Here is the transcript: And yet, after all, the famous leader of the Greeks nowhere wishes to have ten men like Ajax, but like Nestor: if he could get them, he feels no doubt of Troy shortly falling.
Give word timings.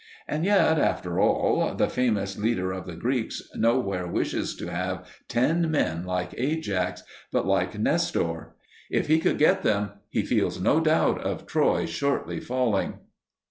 And 0.27 0.43
yet, 0.45 0.79
after 0.79 1.19
all, 1.19 1.75
the 1.75 1.87
famous 1.87 2.35
leader 2.35 2.71
of 2.71 2.87
the 2.87 2.95
Greeks 2.95 3.39
nowhere 3.53 4.07
wishes 4.07 4.55
to 4.55 4.65
have 4.65 5.05
ten 5.27 5.69
men 5.69 6.05
like 6.07 6.33
Ajax, 6.39 7.03
but 7.31 7.45
like 7.45 7.77
Nestor: 7.77 8.55
if 8.89 9.05
he 9.05 9.19
could 9.19 9.37
get 9.37 9.61
them, 9.61 9.91
he 10.09 10.23
feels 10.23 10.59
no 10.59 10.79
doubt 10.79 11.21
of 11.21 11.45
Troy 11.45 11.85
shortly 11.85 12.39
falling. 12.39 12.95